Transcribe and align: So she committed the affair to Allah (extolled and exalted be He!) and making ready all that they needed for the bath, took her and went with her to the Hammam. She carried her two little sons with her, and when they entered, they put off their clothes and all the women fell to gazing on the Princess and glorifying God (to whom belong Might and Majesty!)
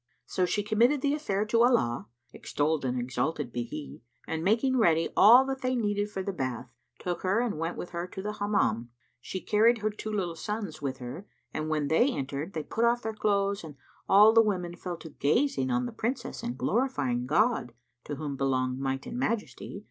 So 0.25 0.47
she 0.47 0.63
committed 0.63 1.01
the 1.01 1.13
affair 1.13 1.45
to 1.45 1.61
Allah 1.61 2.07
(extolled 2.33 2.83
and 2.83 2.99
exalted 2.99 3.51
be 3.51 3.61
He!) 3.61 4.01
and 4.25 4.43
making 4.43 4.77
ready 4.79 5.09
all 5.15 5.45
that 5.45 5.61
they 5.61 5.75
needed 5.75 6.09
for 6.09 6.23
the 6.23 6.33
bath, 6.33 6.73
took 6.97 7.21
her 7.21 7.39
and 7.39 7.59
went 7.59 7.77
with 7.77 7.91
her 7.91 8.07
to 8.07 8.21
the 8.23 8.33
Hammam. 8.33 8.89
She 9.19 9.39
carried 9.41 9.77
her 9.77 9.91
two 9.91 10.11
little 10.11 10.35
sons 10.35 10.81
with 10.81 10.97
her, 10.97 11.27
and 11.53 11.69
when 11.69 11.87
they 11.87 12.09
entered, 12.11 12.53
they 12.53 12.63
put 12.63 12.83
off 12.83 13.03
their 13.03 13.13
clothes 13.13 13.63
and 13.63 13.75
all 14.09 14.33
the 14.33 14.41
women 14.41 14.75
fell 14.75 14.97
to 14.97 15.09
gazing 15.11 15.69
on 15.69 15.85
the 15.85 15.91
Princess 15.91 16.41
and 16.41 16.57
glorifying 16.57 17.27
God 17.27 17.71
(to 18.05 18.15
whom 18.15 18.35
belong 18.35 18.79
Might 18.79 19.05
and 19.05 19.19
Majesty!) 19.19 19.79